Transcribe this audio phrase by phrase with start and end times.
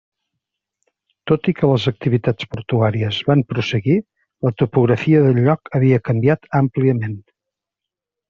[1.31, 3.99] Tot i que les activitats portuàries van prosseguir,
[4.47, 7.17] la topografia del lloc havia canviat àmpliament.